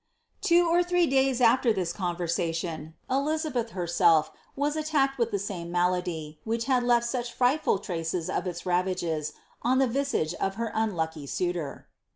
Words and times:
9r 0.41 0.83
three 0.83 1.05
days 1.05 1.39
after 1.41 1.71
this 1.71 1.93
conversation, 1.93 2.95
Elizabeth 3.07 3.69
herself 3.69 4.31
was 4.55 4.73
with 4.75 5.29
the 5.29 5.37
same 5.37 5.71
malady, 5.71 6.39
which 6.43 6.65
had 6.65 6.81
left 6.81 7.05
such 7.05 7.31
frightful 7.31 7.77
traces 7.77 8.27
of 8.27 8.47
m 8.47 9.23
on 9.61 9.77
the 9.77 9.85
visage 9.85 10.33
of 10.41 10.55
her 10.55 10.71
unlucky 10.73 11.19
little 11.19 11.27
suitor. 11.27 11.87